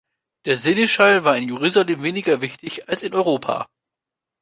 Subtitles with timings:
[0.45, 3.67] Der Seneschall war in Jerusalem weniger wichtig als in Europa.